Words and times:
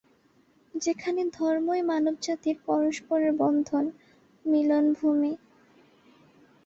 সেখানে 0.73 1.21
ধর্মই 1.33 1.81
মানবজাতির 1.83 2.57
পরস্পরের 2.67 3.31
বন্ধন, 3.33 3.85
মিলনভূমি। 4.45 5.33